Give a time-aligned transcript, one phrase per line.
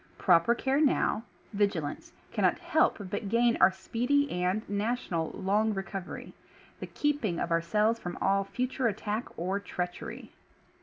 [0.17, 1.21] Proper care now,
[1.53, 6.33] vig ilance, cannot help but gain our speedy and national long recovery—
[6.79, 10.31] the keeping of ourselves from all future attack or treachery.